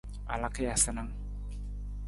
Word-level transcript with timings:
A 0.27 0.37
laka 0.41 0.63
ja 0.63 0.75
sanang? 0.77 1.11